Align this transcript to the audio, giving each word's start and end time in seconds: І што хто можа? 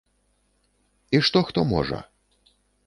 І 1.17 1.21
што 1.29 1.39
хто 1.51 1.59
можа? 1.77 1.99